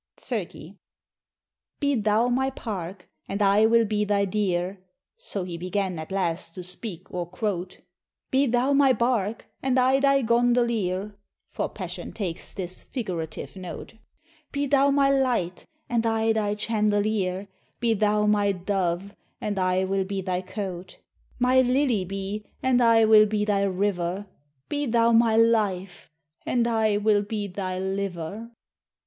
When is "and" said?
3.29-3.39, 9.61-9.77, 15.87-16.03, 19.39-19.59, 22.63-22.81, 26.43-26.65